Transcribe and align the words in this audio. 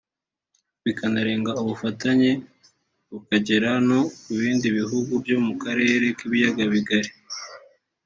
bikanarenga 0.83 1.51
ubufatanye 1.61 2.31
bukagera 3.11 3.69
no 3.87 3.99
ku 4.23 4.31
bindi 4.39 4.67
bihugu 4.77 5.11
byo 5.23 5.37
mu 5.45 5.53
karere 5.63 6.05
k’ibiyaga 6.17 6.63
bigari 6.73 7.11